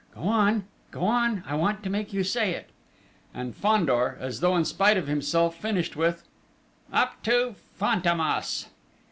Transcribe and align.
"Go 0.15 0.21
on! 0.21 0.63
Go 0.89 1.01
on! 1.03 1.43
I 1.45 1.53
want 1.53 1.83
to 1.83 1.89
make 1.91 2.11
you 2.11 2.23
say 2.23 2.55
it!..." 2.55 2.71
And 3.35 3.55
Fandor, 3.55 4.17
as 4.19 4.39
though 4.39 4.55
in 4.55 4.65
spite 4.65 4.97
of 4.97 5.05
himself, 5.05 5.53
finished 5.55 5.95
with: 5.95 6.23
"Up 6.91 7.21
to 7.21 7.53
Fantômas!" 7.79 8.65